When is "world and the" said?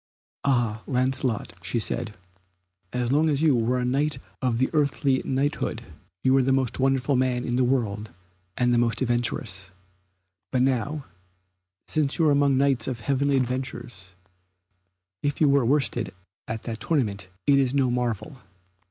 7.63-8.79